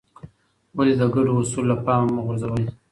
ولې 0.77 0.93
د 0.97 1.03
ګډو 1.13 1.33
اصولو 1.41 1.69
له 1.71 1.75
پامه 1.85 2.09
مه 2.15 2.21
غورځوې؟ 2.25 2.65